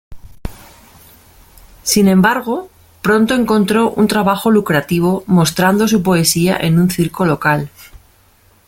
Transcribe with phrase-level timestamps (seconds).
[1.83, 2.69] Sin embargo,
[3.03, 7.69] pronto encontró un trabajo lucrativo mostrando su poesía en un circo local.